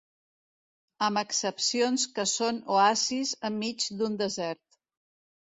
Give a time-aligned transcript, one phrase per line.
[1.07, 4.81] Amb excepcions que són oasis enmig d’un desert.